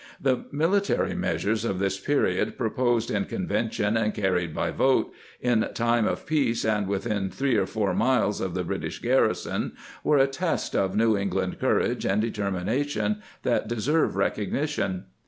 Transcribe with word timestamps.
The 0.19 0.45
military 0.51 1.13
measures 1.13 1.63
of 1.63 1.77
this 1.77 1.99
period, 1.99 2.57
proposed 2.57 3.11
in 3.11 3.25
convention 3.25 3.95
and 3.95 4.15
carried 4.15 4.51
by 4.51 4.71
vote, 4.71 5.13
in 5.39 5.69
time 5.75 6.07
of 6.07 6.25
peace 6.25 6.65
and 6.65 6.87
within 6.87 7.29
three 7.29 7.55
or 7.55 7.67
four 7.67 7.93
miles 7.93 8.41
of 8.41 8.55
the 8.55 8.63
British 8.63 8.97
garrison, 8.97 9.73
were 10.03 10.17
a 10.17 10.25
test 10.25 10.75
of 10.75 10.95
New 10.95 11.15
England 11.15 11.59
courage 11.59 12.03
and 12.03 12.19
determination 12.19 13.21
that 13.43 13.67
deserve 13.67 14.13
recogni 14.15 14.67
tion. 14.67 15.03